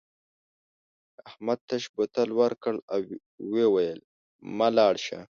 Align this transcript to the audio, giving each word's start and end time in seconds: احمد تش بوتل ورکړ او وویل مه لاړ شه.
احمد 1.27 1.59
تش 1.69 1.83
بوتل 1.95 2.29
ورکړ 2.41 2.73
او 2.93 3.01
وویل 3.53 3.99
مه 4.57 4.67
لاړ 4.77 4.95
شه. 5.05 5.19